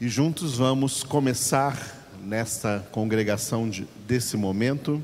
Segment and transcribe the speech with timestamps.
[0.00, 1.76] E juntos vamos começar
[2.22, 5.02] nesta congregação de, desse momento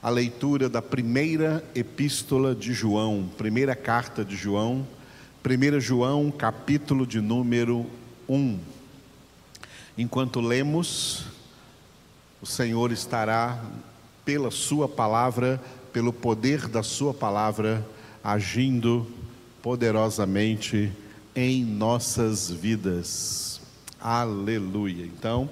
[0.00, 4.86] a leitura da primeira epístola de João, primeira carta de João,
[5.44, 7.84] 1 João, capítulo de número
[8.28, 8.56] 1.
[9.98, 11.24] Enquanto lemos,
[12.40, 13.60] o Senhor estará,
[14.24, 15.60] pela Sua palavra,
[15.92, 17.84] pelo poder da Sua palavra,
[18.22, 19.04] agindo
[19.60, 20.92] poderosamente
[21.34, 23.55] em nossas vidas.
[24.08, 25.04] Aleluia.
[25.04, 25.50] Então,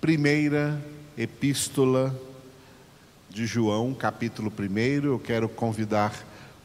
[0.00, 0.80] primeira
[1.18, 2.16] epístola
[3.28, 4.78] de João, capítulo 1.
[5.04, 6.14] Eu quero convidar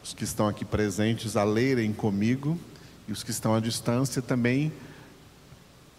[0.00, 2.56] os que estão aqui presentes a lerem comigo
[3.08, 4.72] e os que estão à distância também,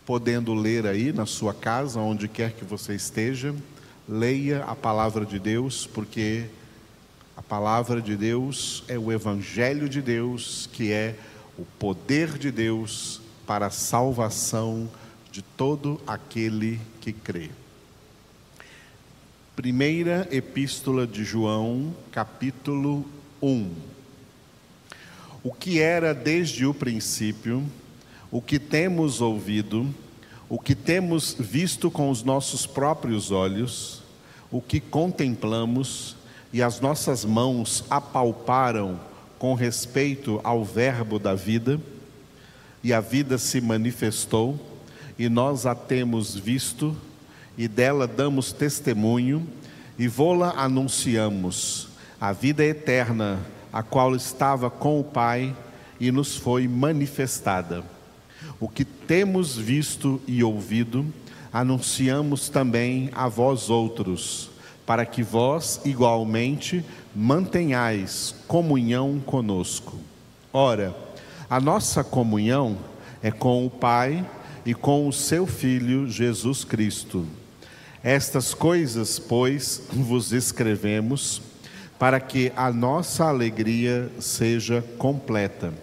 [0.05, 3.54] podendo ler aí na sua casa, onde quer que você esteja,
[4.07, 6.45] leia a palavra de Deus, porque
[7.35, 11.13] a palavra de Deus é o Evangelho de Deus, que é
[11.57, 14.90] o poder de Deus para a salvação
[15.31, 17.49] de todo aquele que crê.
[19.55, 23.05] Primeira Epístola de João, capítulo
[23.41, 23.71] 1.
[25.43, 27.63] O que era desde o princípio,
[28.31, 29.93] o que temos ouvido,
[30.48, 34.01] o que temos visto com os nossos próprios olhos,
[34.51, 36.15] o que contemplamos
[36.51, 38.99] e as nossas mãos apalparam
[39.37, 41.79] com respeito ao Verbo da vida,
[42.84, 44.59] e a vida se manifestou,
[45.20, 46.95] e nós a temos visto
[47.57, 49.45] e dela damos testemunho
[49.98, 51.89] e vô-la anunciamos,
[52.21, 53.37] a vida eterna,
[53.71, 55.53] a qual estava com o Pai
[55.99, 57.84] e nos foi manifestada.
[58.61, 61.05] O que temos visto e ouvido,
[61.51, 64.50] anunciamos também a vós outros,
[64.85, 66.83] para que vós igualmente
[67.13, 69.97] mantenhais comunhão conosco.
[70.53, 70.95] Ora,
[71.50, 72.78] a nossa comunhão
[73.22, 74.25] é com o Pai
[74.66, 77.25] e com o seu Filho Jesus Cristo
[78.03, 81.41] estas coisas, pois, vos escrevemos
[81.97, 85.73] para que a nossa alegria seja completa.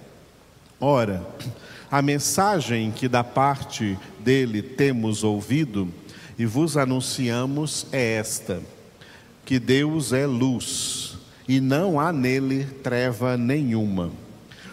[0.81, 1.27] Ora,
[1.91, 5.93] a mensagem que da parte dele temos ouvido
[6.39, 8.62] e vos anunciamos é esta:
[9.45, 14.11] que Deus é luz e não há nele treva nenhuma.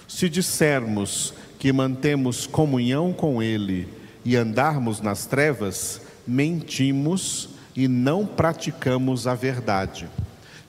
[0.07, 3.85] Se dissermos que mantemos comunhão com ele
[4.25, 10.07] e andarmos nas trevas, mentimos e não praticamos a verdade.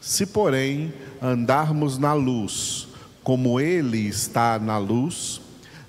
[0.01, 0.93] Se, porém,
[1.23, 2.89] andarmos na luz,
[3.23, 5.41] como Ele está na luz,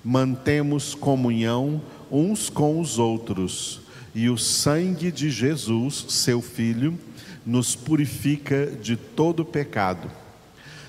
[0.04, 1.82] mantemos comunhão
[2.12, 3.82] uns com os outros,
[4.14, 6.98] e o sangue de Jesus, seu Filho,
[7.46, 10.10] nos purifica de todo pecado.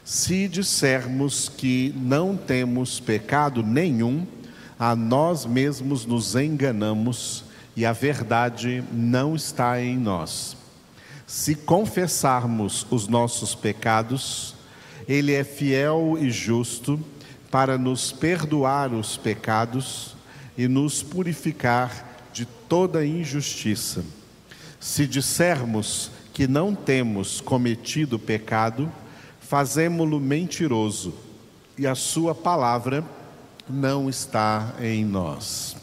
[0.05, 4.25] Se dissermos que não temos pecado nenhum,
[4.79, 7.45] a nós mesmos nos enganamos
[7.75, 10.57] e a verdade não está em nós.
[11.27, 14.55] Se confessarmos os nossos pecados,
[15.09, 17.01] Ele é fiel e justo
[17.51, 20.15] para nos perdoar os pecados
[20.57, 24.05] e nos purificar de toda injustiça.
[24.79, 28.93] Se dissermos que não temos cometido pecado,
[29.41, 31.15] fazemo-lo mentiroso
[31.79, 33.03] e a Sua palavra
[33.69, 35.77] não está em nós.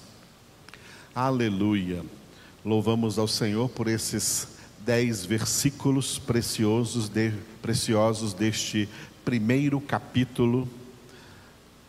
[1.14, 2.04] Aleluia.
[2.64, 4.48] Louvamos ao Senhor por esses
[4.80, 8.88] dez versículos preciosos, de, preciosos deste
[9.26, 10.68] primeiro capítulo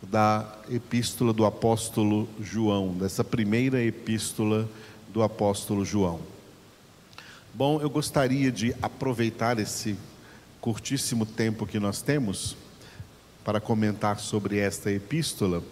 [0.01, 4.69] da epístola do apóstolo João, dessa primeira epístola
[5.11, 6.19] do apóstolo João.
[7.53, 9.97] Bom, eu gostaria de aproveitar esse
[10.59, 12.55] curtíssimo tempo que nós temos
[13.45, 15.63] para comentar sobre esta epístola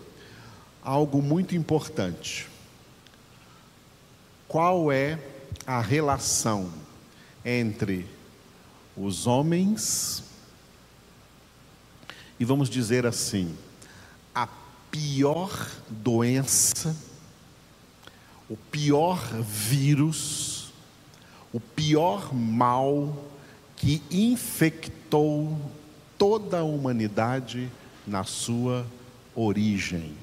[0.84, 2.48] algo muito importante
[4.48, 5.20] qual é
[5.66, 6.72] a relação
[7.44, 8.06] entre
[8.96, 10.24] os homens
[12.40, 13.56] e vamos dizer assim,
[14.36, 14.48] a
[14.92, 16.96] pior doença,
[18.50, 20.72] o pior vírus,
[21.54, 23.16] o pior mal
[23.75, 25.57] que infectou
[26.18, 27.72] toda a humanidade
[28.06, 28.86] na sua
[29.34, 30.23] origem.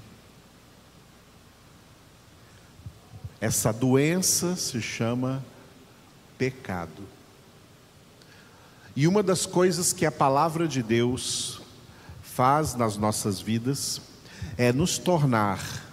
[3.40, 5.42] Essa doença se chama
[6.36, 7.08] pecado.
[8.94, 11.62] E uma das coisas que a palavra de Deus
[12.22, 14.00] faz nas nossas vidas
[14.58, 15.88] é nos tornar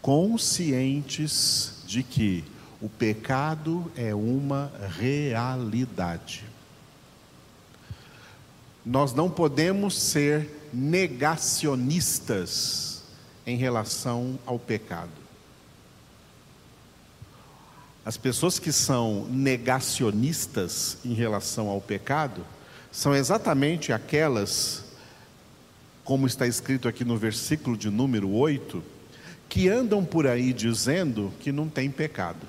[0.00, 2.44] conscientes de que
[2.80, 6.44] o pecado é uma realidade.
[8.84, 13.04] Nós não podemos ser negacionistas
[13.46, 15.21] em relação ao pecado.
[18.04, 22.44] As pessoas que são negacionistas em relação ao pecado
[22.90, 24.84] são exatamente aquelas,
[26.02, 28.82] como está escrito aqui no versículo de número 8,
[29.48, 32.44] que andam por aí dizendo que não tem pecado.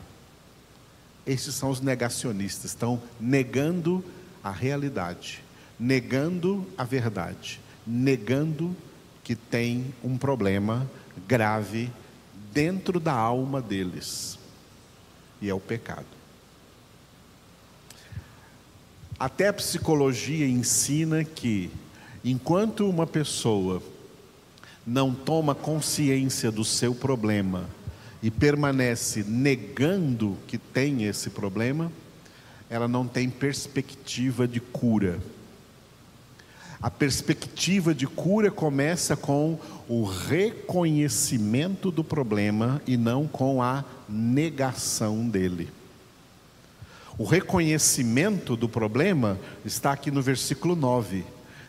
[1.26, 4.04] Esses são os negacionistas, estão negando
[4.44, 5.44] a realidade,
[5.80, 8.76] negando a verdade, negando
[9.24, 10.90] que tem um problema
[11.28, 11.92] grave
[12.52, 14.42] dentro da alma deles
[15.44, 16.06] e é o pecado.
[19.20, 21.70] Até a psicologia ensina que,
[22.24, 23.84] enquanto uma pessoa
[24.88, 27.70] não toma consciência do seu problema
[28.22, 31.92] e permanece negando que tem esse problema,
[32.70, 35.20] ela não tem perspectiva de cura.
[36.84, 39.58] A perspectiva de cura começa com
[39.88, 45.70] o reconhecimento do problema e não com a negação dele.
[47.18, 51.24] O reconhecimento do problema está aqui no versículo 9.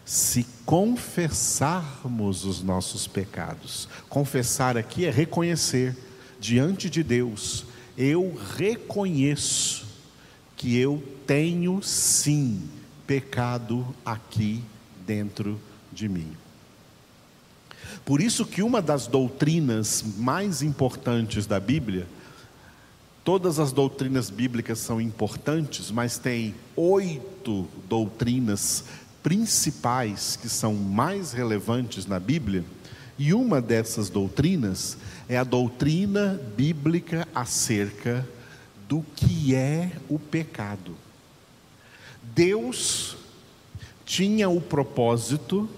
[0.05, 5.97] Se confessarmos os nossos pecados, confessar aqui é reconhecer
[6.41, 9.87] diante de Deus, eu reconheço
[10.57, 12.69] que eu tenho sim
[13.07, 14.61] pecado aqui
[15.07, 15.61] dentro
[15.93, 16.33] de mim.
[18.05, 22.07] Por isso que uma das doutrinas mais importantes da Bíblia,
[23.23, 28.85] todas as doutrinas bíblicas são importantes, mas tem oito doutrinas
[29.23, 32.65] principais que são mais relevantes na Bíblia,
[33.19, 34.99] e uma dessas doutrinas
[35.29, 38.29] é a doutrina bíblica acerca
[38.89, 40.95] do que é o pecado.
[42.35, 43.17] Deus
[44.05, 45.69] tinha o propósito,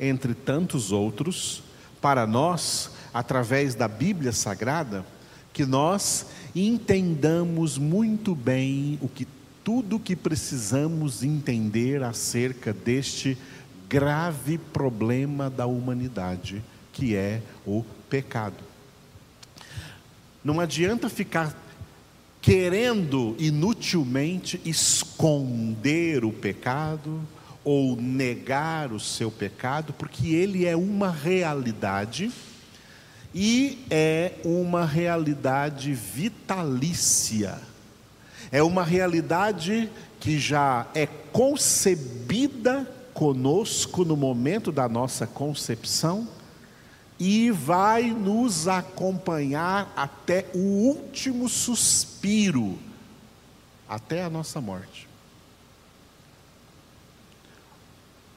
[0.00, 1.62] entre tantos outros,
[2.00, 5.04] para nós, através da Bíblia Sagrada,
[5.52, 9.26] que nós entendamos muito bem o que
[9.64, 13.36] tudo que precisamos entender acerca deste
[13.88, 16.62] grave problema da humanidade,
[16.92, 18.64] que é o pecado.
[20.44, 21.54] Não adianta ficar
[22.40, 27.20] querendo inutilmente esconder o pecado,
[27.70, 32.32] ou negar o seu pecado, porque ele é uma realidade
[33.34, 37.60] e é uma realidade vitalícia.
[38.50, 46.26] É uma realidade que já é concebida conosco no momento da nossa concepção
[47.20, 52.78] e vai nos acompanhar até o último suspiro,
[53.86, 55.07] até a nossa morte.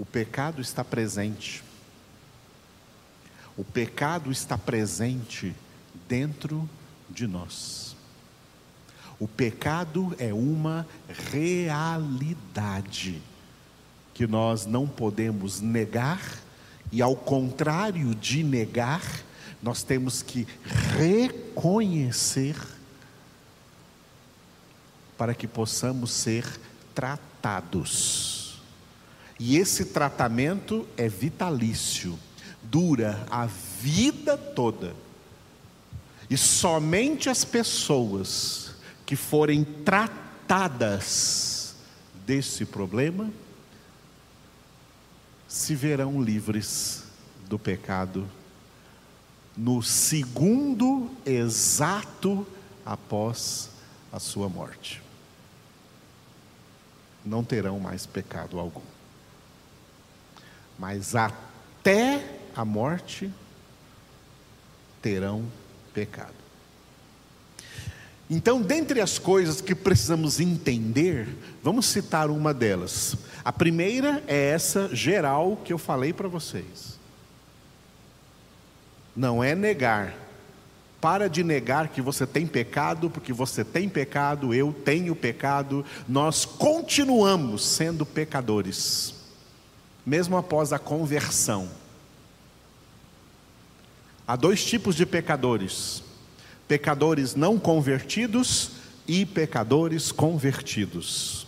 [0.01, 1.63] O pecado está presente.
[3.55, 5.53] O pecado está presente
[6.09, 6.67] dentro
[7.07, 7.95] de nós.
[9.19, 10.87] O pecado é uma
[11.29, 13.21] realidade
[14.11, 16.19] que nós não podemos negar,
[16.91, 19.03] e ao contrário de negar,
[19.61, 20.47] nós temos que
[20.97, 22.55] reconhecer
[25.15, 26.43] para que possamos ser
[26.95, 28.40] tratados.
[29.43, 32.19] E esse tratamento é vitalício,
[32.61, 34.93] dura a vida toda.
[36.29, 41.73] E somente as pessoas que forem tratadas
[42.23, 43.31] desse problema
[45.47, 47.05] se verão livres
[47.49, 48.29] do pecado
[49.57, 52.45] no segundo exato
[52.85, 53.71] após
[54.13, 55.01] a sua morte.
[57.25, 59.00] Não terão mais pecado algum
[60.77, 62.23] mas até
[62.55, 63.31] a morte
[65.01, 65.45] terão
[65.93, 66.41] pecado.
[68.29, 71.27] Então, dentre as coisas que precisamos entender,
[71.61, 73.17] vamos citar uma delas.
[73.43, 76.97] A primeira é essa geral que eu falei para vocês.
[79.13, 80.15] Não é negar.
[81.01, 86.45] Para de negar que você tem pecado, porque você tem pecado, eu tenho pecado, nós
[86.45, 89.20] continuamos sendo pecadores
[90.05, 91.69] mesmo após a conversão.
[94.27, 96.03] Há dois tipos de pecadores:
[96.67, 98.71] pecadores não convertidos
[99.07, 101.47] e pecadores convertidos.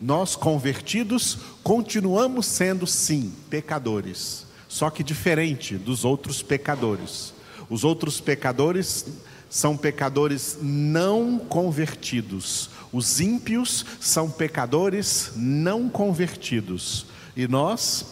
[0.00, 7.32] Nós convertidos continuamos sendo sim pecadores, só que diferente dos outros pecadores.
[7.70, 9.06] Os outros pecadores
[9.48, 12.70] são pecadores não convertidos.
[12.92, 17.06] Os ímpios são pecadores não convertidos.
[17.36, 18.06] E nós,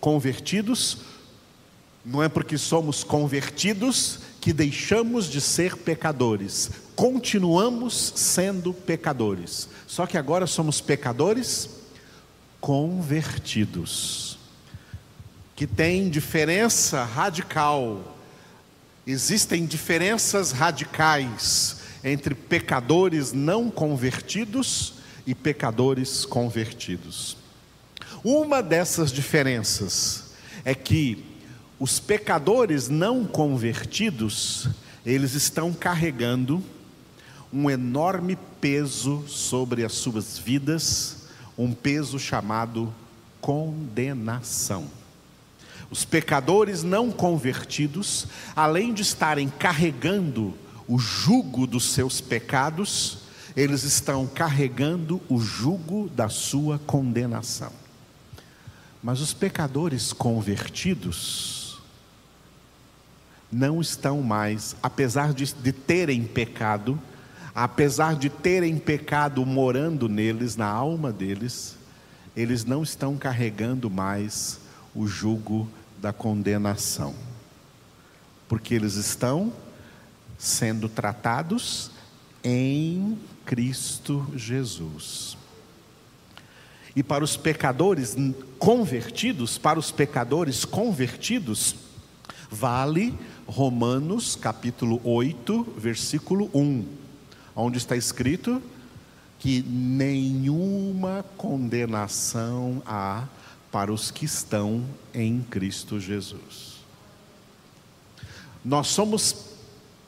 [0.00, 0.98] convertidos,
[2.04, 10.18] não é porque somos convertidos que deixamos de ser pecadores, continuamos sendo pecadores, só que
[10.18, 11.70] agora somos pecadores
[12.60, 14.36] convertidos,
[15.54, 18.16] que tem diferença radical,
[19.06, 27.41] existem diferenças radicais entre pecadores não convertidos e pecadores convertidos.
[28.24, 30.30] Uma dessas diferenças
[30.64, 31.24] é que
[31.80, 34.68] os pecadores não convertidos,
[35.04, 36.62] eles estão carregando
[37.52, 41.24] um enorme peso sobre as suas vidas,
[41.58, 42.94] um peso chamado
[43.40, 44.86] condenação.
[45.90, 50.54] Os pecadores não convertidos, além de estarem carregando
[50.86, 53.18] o jugo dos seus pecados,
[53.56, 57.81] eles estão carregando o jugo da sua condenação.
[59.02, 61.80] Mas os pecadores convertidos
[63.50, 66.98] não estão mais, apesar de, de terem pecado,
[67.54, 71.76] apesar de terem pecado morando neles, na alma deles,
[72.34, 74.60] eles não estão carregando mais
[74.94, 75.68] o jugo
[76.00, 77.14] da condenação,
[78.48, 79.52] porque eles estão
[80.38, 81.90] sendo tratados
[82.42, 85.36] em Cristo Jesus.
[86.94, 88.16] E para os pecadores
[88.58, 91.74] convertidos, para os pecadores convertidos,
[92.50, 93.14] vale
[93.46, 96.84] Romanos capítulo 8, versículo 1,
[97.56, 98.62] onde está escrito
[99.38, 103.26] que nenhuma condenação há
[103.72, 106.76] para os que estão em Cristo Jesus.
[108.64, 109.52] Nós somos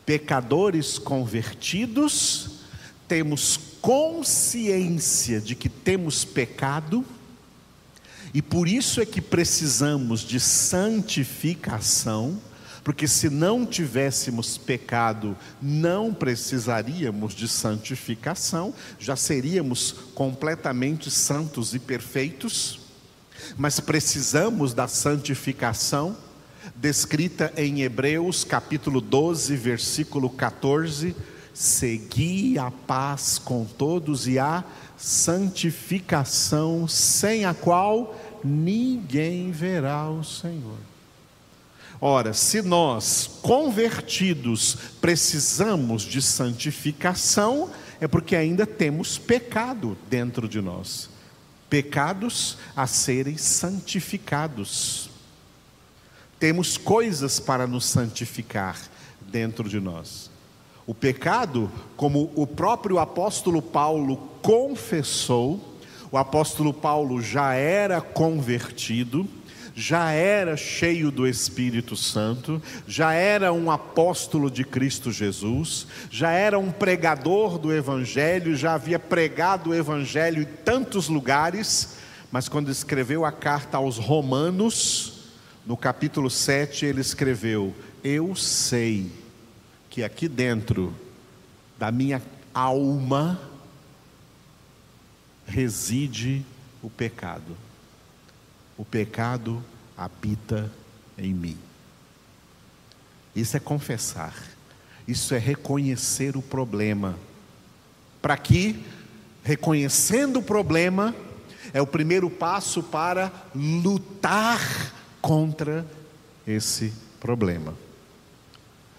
[0.07, 2.61] pecadores convertidos,
[3.09, 7.05] temos consciência de que temos pecado,
[8.33, 12.41] e por isso é que precisamos de santificação,
[12.83, 22.81] porque se não tivéssemos pecado, não precisaríamos de santificação, já seríamos completamente santos e perfeitos,
[23.55, 26.17] mas precisamos da santificação
[26.75, 31.15] descrita em Hebreus capítulo 12, versículo 14:
[31.55, 34.65] Segui a paz com todos e a
[34.99, 40.79] santificação, sem a qual ninguém verá o Senhor.
[42.01, 47.71] Ora, se nós, convertidos, precisamos de santificação,
[48.01, 51.09] é porque ainda temos pecado dentro de nós
[51.75, 55.11] pecados a serem santificados.
[56.39, 58.79] Temos coisas para nos santificar
[59.21, 60.31] dentro de nós.
[60.87, 65.79] O pecado, como o próprio apóstolo Paulo confessou,
[66.13, 69.27] o apóstolo Paulo já era convertido,
[69.75, 76.59] já era cheio do Espírito Santo, já era um apóstolo de Cristo Jesus, já era
[76.59, 81.97] um pregador do Evangelho, já havia pregado o Evangelho em tantos lugares,
[82.31, 85.15] mas quando escreveu a carta aos Romanos,
[85.67, 89.24] no capítulo 7, ele escreveu: Eu sei
[89.95, 90.93] que aqui dentro
[91.79, 92.21] da minha
[92.53, 93.41] alma
[95.47, 96.45] reside
[96.83, 97.57] o pecado.
[98.77, 99.65] O pecado
[99.97, 100.69] habita
[101.17, 101.57] em mim.
[103.37, 104.35] Isso é confessar,
[105.07, 107.17] isso é reconhecer o problema.
[108.21, 108.85] Para que,
[109.45, 111.15] reconhecendo o problema,
[111.73, 115.87] é o primeiro passo para lutar contra
[116.45, 117.85] esse problema.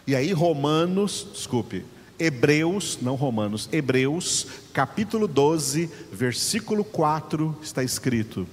[0.08, 1.84] E aí, Romanos, desculpe,
[2.20, 8.48] Hebreus, não Romanos, Hebreus, capítulo 12, versículo 4, está escrito: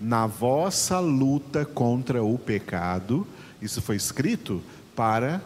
[0.00, 3.26] Na vossa luta contra o pecado,
[3.60, 4.62] isso foi escrito
[4.94, 5.42] para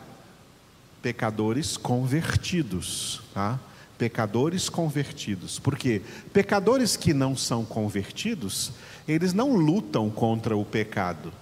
[1.01, 3.59] pecadores convertidos, tá?
[3.97, 6.03] Pecadores convertidos, porque
[6.35, 8.73] pecadores que não são convertidos,
[9.09, 11.33] eles não lutam contra o pecado,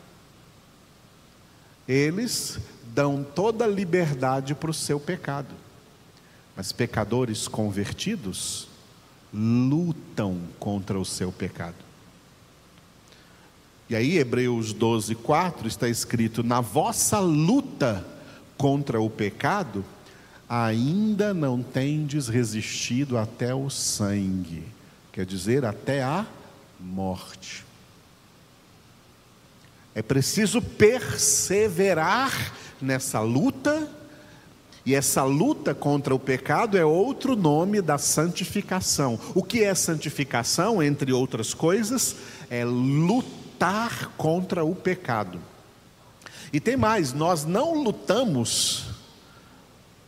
[1.87, 2.59] eles
[2.95, 5.55] dão toda liberdade para o seu pecado.
[6.57, 8.69] Mas pecadores convertidos
[9.33, 11.75] lutam contra o seu pecado.
[13.91, 18.07] E aí, Hebreus 12, 4 está escrito: Na vossa luta
[18.57, 19.85] contra o pecado,
[20.49, 24.63] ainda não tendes resistido até o sangue,
[25.13, 26.25] quer dizer, até a
[26.81, 27.65] morte.
[29.95, 33.89] É preciso perseverar nessa luta,
[34.85, 39.19] e essa luta contra o pecado é outro nome da santificação.
[39.35, 42.17] O que é santificação, entre outras coisas?
[42.51, 45.39] É lutar contra o pecado.
[46.53, 48.87] E tem mais, nós não lutamos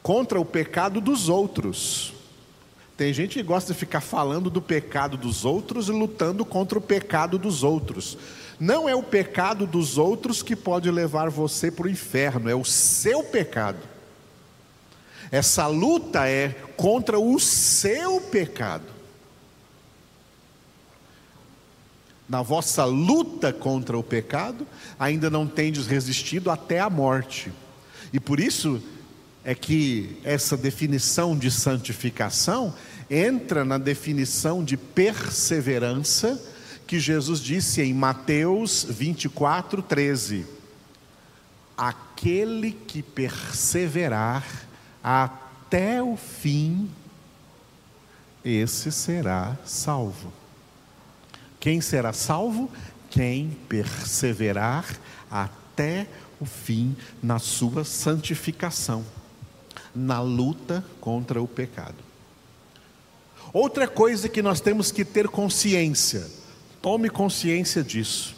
[0.03, 2.13] contra o pecado dos outros.
[2.97, 6.83] Tem gente que gosta de ficar falando do pecado dos outros e lutando contra o
[6.83, 8.19] pecado dos outros.
[8.59, 12.65] Não é o pecado dos outros que pode levar você para o inferno, é o
[12.65, 13.79] seu pecado.
[15.31, 18.97] Essa luta é contra o seu pecado.
[22.29, 24.67] Na vossa luta contra o pecado,
[24.99, 27.53] ainda não tendes resistido até a morte.
[28.13, 28.83] E por isso
[29.45, 32.75] é que essa definição de santificação
[33.09, 36.41] entra na definição de perseverança
[36.87, 40.47] que Jesus disse em Mateus 24, 13:
[41.77, 44.47] Aquele que perseverar
[45.03, 46.89] até o fim,
[48.45, 50.33] esse será salvo.
[51.59, 52.71] Quem será salvo?
[53.11, 54.87] Quem perseverar
[55.31, 56.07] até
[56.41, 59.05] o fim na sua santificação,
[59.95, 61.97] na luta contra o pecado.
[63.53, 66.27] Outra coisa que nós temos que ter consciência,
[66.87, 68.37] tome consciência disso.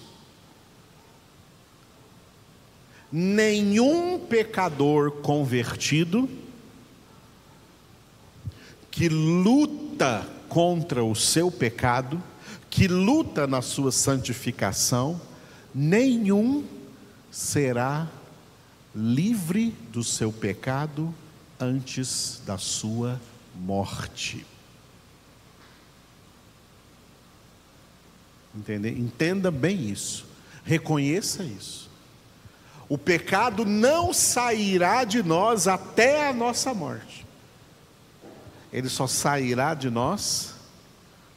[3.13, 6.27] Nenhum pecador convertido
[8.91, 12.23] que luta contra o seu pecado,
[12.71, 15.21] que luta na sua santificação,
[15.75, 16.65] nenhum
[17.31, 18.09] será
[18.95, 21.15] livre do seu pecado
[21.61, 23.21] antes da sua
[23.55, 24.47] morte.
[28.55, 30.27] Entenda bem isso.
[30.65, 31.89] Reconheça isso.
[32.89, 37.27] O pecado não sairá de nós até a nossa morte.
[38.73, 40.55] Ele só sairá de nós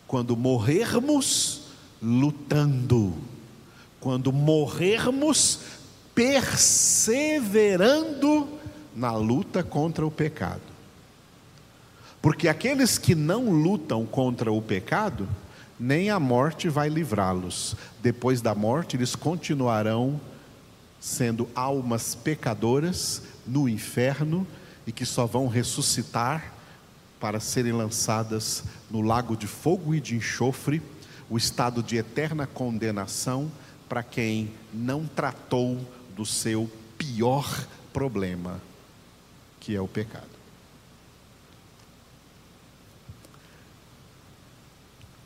[0.07, 1.61] quando morrermos
[2.01, 3.13] lutando,
[3.99, 5.59] quando morrermos
[6.15, 8.47] perseverando
[8.95, 10.61] na luta contra o pecado.
[12.21, 15.27] Porque aqueles que não lutam contra o pecado,
[15.81, 17.75] nem a morte vai livrá-los.
[18.03, 20.21] Depois da morte, eles continuarão
[20.99, 24.45] sendo almas pecadoras no inferno
[24.85, 26.53] e que só vão ressuscitar
[27.19, 30.83] para serem lançadas no lago de fogo e de enxofre,
[31.27, 33.51] o estado de eterna condenação
[33.89, 35.79] para quem não tratou
[36.15, 38.61] do seu pior problema,
[39.59, 40.40] que é o pecado.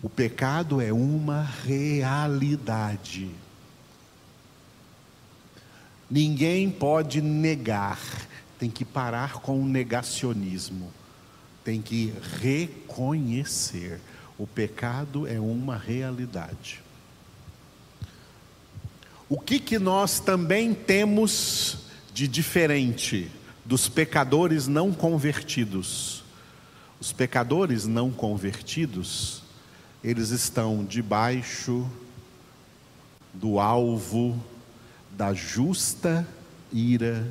[0.06, 3.28] O pecado é uma realidade.
[6.08, 8.00] Ninguém pode negar,
[8.60, 10.94] tem que parar com o negacionismo,
[11.64, 14.00] tem que reconhecer.
[14.38, 16.84] O pecado é uma realidade.
[19.28, 21.80] O que, que nós também temos
[22.14, 23.32] de diferente
[23.66, 26.24] dos pecadores não convertidos?
[27.02, 29.44] Os pecadores não convertidos,
[30.06, 31.90] eles estão debaixo
[33.34, 34.40] do alvo
[35.18, 36.28] da justa
[36.72, 37.28] ira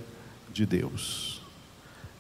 [0.53, 1.41] de Deus.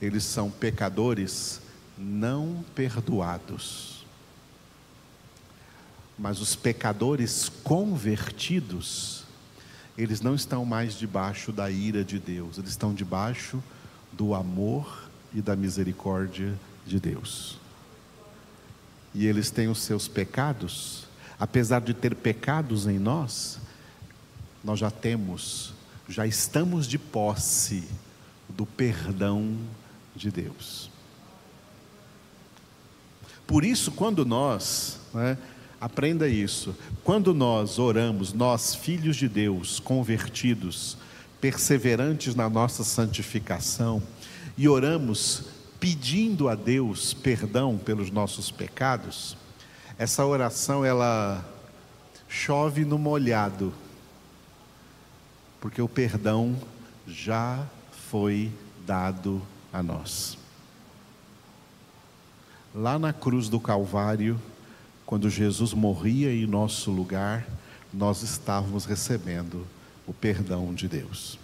[0.00, 1.60] Eles são pecadores
[1.98, 4.06] não perdoados.
[6.16, 9.24] Mas os pecadores convertidos,
[9.98, 13.60] eles não estão mais debaixo da ira de Deus, eles estão debaixo
[14.12, 17.63] do amor e da misericórdia de Deus
[19.14, 21.04] e eles têm os seus pecados,
[21.38, 23.58] apesar de ter pecados em nós,
[24.62, 25.72] nós já temos,
[26.08, 27.84] já estamos de posse
[28.48, 29.56] do perdão
[30.16, 30.90] de Deus.
[33.46, 35.38] Por isso, quando nós, né,
[35.80, 36.74] aprenda isso,
[37.04, 40.96] quando nós oramos, nós, filhos de Deus, convertidos,
[41.40, 44.02] perseverantes na nossa santificação,
[44.56, 45.44] e oramos
[45.84, 49.36] pedindo a Deus perdão pelos nossos pecados,
[49.98, 51.46] essa oração ela
[52.26, 53.70] chove no molhado,
[55.60, 56.56] porque o perdão
[57.06, 57.66] já
[58.08, 58.50] foi
[58.86, 60.38] dado a nós.
[62.74, 64.40] Lá na cruz do Calvário,
[65.04, 67.46] quando Jesus morria em nosso lugar,
[67.92, 69.66] nós estávamos recebendo
[70.06, 71.38] o perdão de Deus.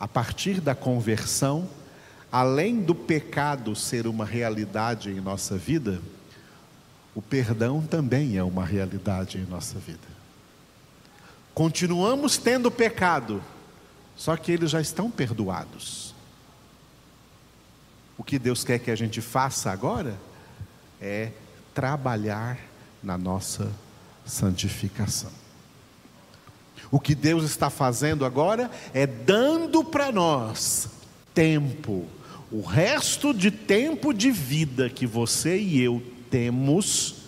[0.00, 1.68] A partir da conversão,
[2.32, 6.00] além do pecado ser uma realidade em nossa vida,
[7.14, 10.08] o perdão também é uma realidade em nossa vida.
[11.52, 13.44] Continuamos tendo pecado,
[14.16, 16.14] só que eles já estão perdoados.
[18.16, 20.18] O que Deus quer que a gente faça agora
[20.98, 21.32] é
[21.74, 22.58] trabalhar
[23.02, 23.70] na nossa
[24.24, 25.30] santificação.
[26.90, 30.88] O que Deus está fazendo agora é dando para nós
[31.34, 32.06] tempo,
[32.52, 37.22] o resto de tempo de vida que você e eu temos,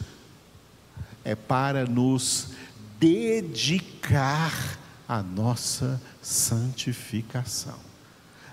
[1.25, 2.53] é para nos
[3.01, 7.79] dedicar à nossa santificação,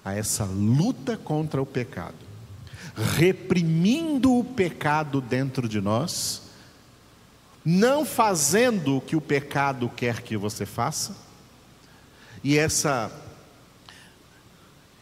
[0.03, 2.15] a essa luta contra o pecado,
[2.95, 6.43] reprimindo o pecado dentro de nós,
[7.65, 11.15] não fazendo o que o pecado quer que você faça,
[12.41, 13.11] e essa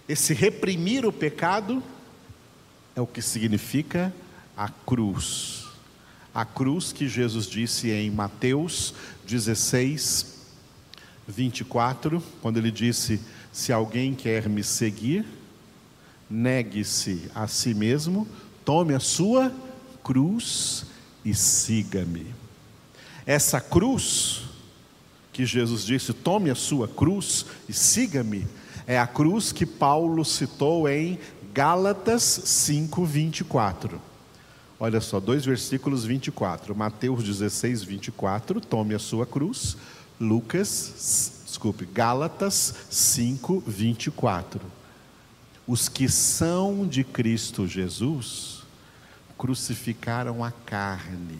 [0.09, 1.83] esse reprimir o pecado
[2.95, 4.11] é o que significa
[4.57, 5.67] a cruz.
[6.33, 8.95] A cruz que Jesus disse em Mateus
[9.27, 10.39] 16,
[11.27, 13.21] 24, quando ele disse:
[13.53, 15.23] Se alguém quer me seguir,
[16.27, 18.27] negue-se a si mesmo,
[18.65, 19.53] tome a sua
[20.03, 20.85] cruz
[21.23, 22.25] e siga-me.
[23.27, 24.41] Essa cruz
[25.31, 28.47] que Jesus disse: Tome a sua cruz e siga-me,
[28.89, 31.19] é a cruz que Paulo citou em
[31.53, 34.01] Gálatas 5, 24.
[34.79, 36.75] Olha só, dois versículos 24.
[36.75, 38.59] Mateus 16, 24.
[38.59, 39.77] Tome a sua cruz.
[40.19, 44.59] Lucas, desculpe, Gálatas 5, 24.
[45.67, 48.63] Os que são de Cristo Jesus
[49.37, 51.37] crucificaram a carne,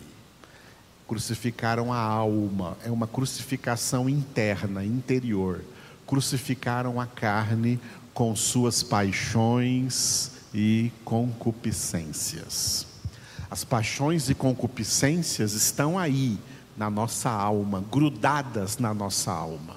[1.08, 2.78] crucificaram a alma.
[2.86, 5.64] É uma crucificação interna, interior
[6.10, 7.80] crucificaram a carne
[8.16, 12.88] com suas paixões e concupiscências.
[13.48, 16.40] As paixões e concupiscências estão aí
[16.76, 19.76] na nossa alma, grudadas na nossa alma.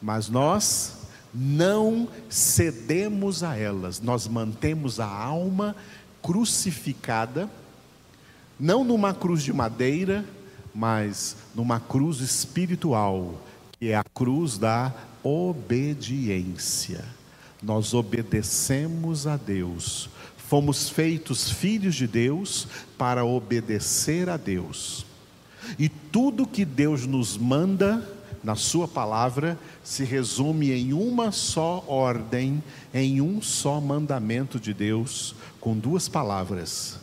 [0.00, 0.94] Mas nós
[1.34, 5.76] não cedemos a elas, nós mantemos a alma
[6.22, 7.46] crucificada,
[8.58, 10.24] não numa cruz de madeira,
[10.74, 13.34] mas numa cruz espiritual,
[13.78, 17.04] que é a cruz da obediência.
[17.62, 25.06] Nós obedecemos a Deus, fomos feitos filhos de Deus para obedecer a Deus.
[25.78, 28.06] E tudo que Deus nos manda
[28.42, 32.62] na Sua palavra se resume em uma só ordem,
[32.94, 36.98] em um só mandamento de Deus, com duas palavras: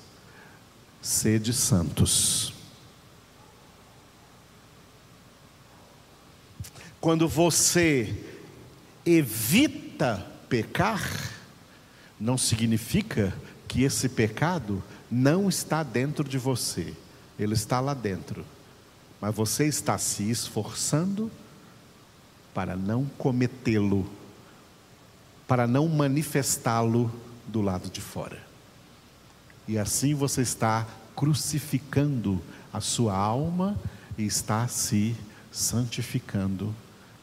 [1.02, 2.55] sede santos.
[7.06, 8.20] Quando você
[9.06, 11.32] evita pecar,
[12.20, 13.32] não significa
[13.68, 16.96] que esse pecado não está dentro de você,
[17.38, 18.44] ele está lá dentro.
[19.22, 21.32] Mas você está se esforçando
[22.56, 24.10] para não cometê-lo,
[25.48, 27.14] para não manifestá-lo
[27.46, 28.42] do lado de fora.
[29.68, 32.42] E assim você está crucificando
[32.74, 33.80] a sua alma
[34.18, 35.16] e está se
[35.52, 36.74] santificando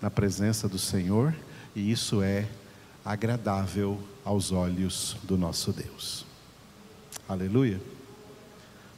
[0.03, 1.33] na presença do Senhor,
[1.77, 2.49] e isso é
[3.05, 6.27] agradável aos olhos do nosso Deus.
[7.29, 7.81] Aleluia.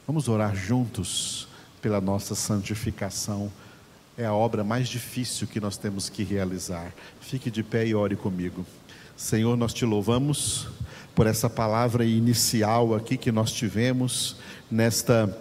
[0.07, 1.47] Vamos orar juntos
[1.79, 3.51] pela nossa santificação.
[4.17, 6.91] É a obra mais difícil que nós temos que realizar.
[7.21, 8.65] Fique de pé e ore comigo.
[9.15, 10.67] Senhor, nós te louvamos
[11.13, 14.37] por essa palavra inicial aqui que nós tivemos
[14.69, 15.35] nesta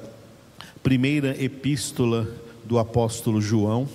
[0.83, 2.29] primeira epístola
[2.65, 3.89] do apóstolo João.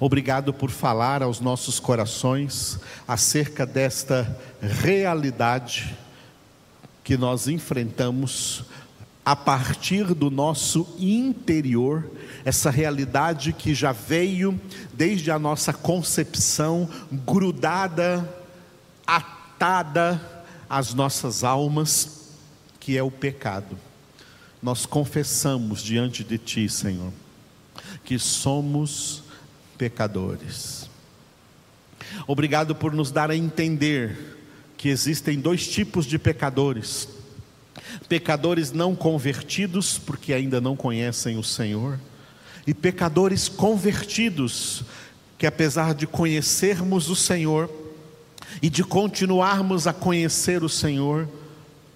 [0.00, 5.96] Obrigado por falar aos nossos corações acerca desta realidade
[7.02, 8.64] que nós enfrentamos
[9.24, 12.10] a partir do nosso interior,
[12.44, 14.58] essa realidade que já veio
[14.94, 16.88] desde a nossa concepção,
[17.26, 18.26] grudada,
[19.06, 22.30] atada às nossas almas,
[22.78, 23.76] que é o pecado.
[24.62, 27.12] Nós confessamos diante de Ti, Senhor,
[28.04, 29.24] que somos
[29.78, 30.90] pecadores.
[32.26, 34.36] Obrigado por nos dar a entender
[34.76, 37.08] que existem dois tipos de pecadores:
[38.08, 41.98] pecadores não convertidos, porque ainda não conhecem o Senhor,
[42.66, 44.84] e pecadores convertidos,
[45.38, 47.70] que apesar de conhecermos o Senhor
[48.60, 51.28] e de continuarmos a conhecer o Senhor,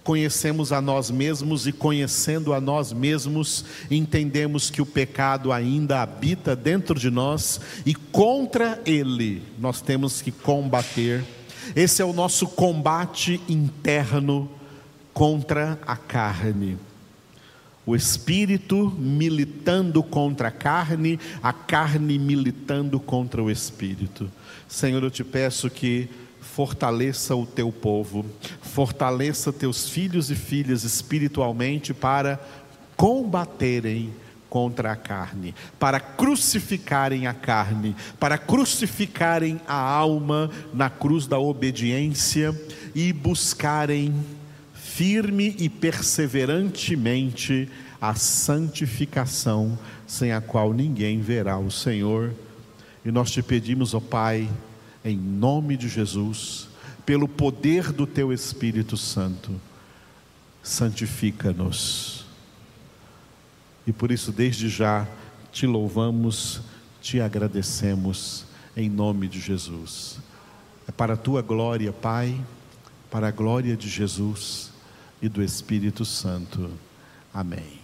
[0.04, 6.56] conhecemos a nós mesmos e conhecendo a nós mesmos, entendemos que o pecado ainda habita
[6.56, 11.24] dentro de nós e contra ele nós temos que combater.
[11.76, 14.50] Esse é o nosso combate interno
[15.12, 16.76] contra a carne.
[17.84, 24.30] O espírito militando contra a carne, a carne militando contra o espírito.
[24.68, 26.08] Senhor, eu te peço que
[26.54, 28.26] fortaleça o teu povo,
[28.60, 32.38] fortaleça teus filhos e filhas espiritualmente para
[32.94, 34.12] combaterem
[34.50, 42.54] contra a carne, para crucificarem a carne, para crucificarem a alma na cruz da obediência
[42.94, 44.14] e buscarem
[44.74, 47.66] firme e perseverantemente
[47.98, 52.34] a santificação, sem a qual ninguém verá o Senhor.
[53.02, 54.50] E nós te pedimos, ó Pai,
[55.04, 56.68] em nome de Jesus,
[57.04, 59.60] pelo poder do teu Espírito Santo,
[60.62, 62.24] santifica-nos.
[63.86, 65.06] E por isso, desde já,
[65.50, 66.60] te louvamos,
[67.00, 68.44] te agradecemos,
[68.76, 70.18] em nome de Jesus.
[70.86, 72.40] É para a tua glória, Pai,
[73.10, 74.70] para a glória de Jesus
[75.20, 76.70] e do Espírito Santo.
[77.34, 77.81] Amém.